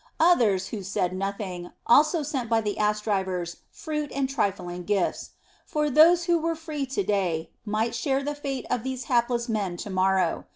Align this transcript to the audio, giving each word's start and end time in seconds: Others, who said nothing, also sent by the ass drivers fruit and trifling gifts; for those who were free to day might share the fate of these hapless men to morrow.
Others, 0.19 0.69
who 0.69 0.81
said 0.81 1.13
nothing, 1.13 1.73
also 1.85 2.23
sent 2.23 2.49
by 2.49 2.59
the 2.59 2.79
ass 2.79 3.01
drivers 3.01 3.57
fruit 3.69 4.11
and 4.11 4.27
trifling 4.27 4.81
gifts; 4.81 5.33
for 5.63 5.91
those 5.91 6.23
who 6.23 6.39
were 6.39 6.55
free 6.55 6.87
to 6.87 7.03
day 7.03 7.51
might 7.65 7.93
share 7.93 8.23
the 8.23 8.33
fate 8.33 8.65
of 8.71 8.81
these 8.81 9.03
hapless 9.03 9.47
men 9.47 9.77
to 9.77 9.91
morrow. 9.91 10.45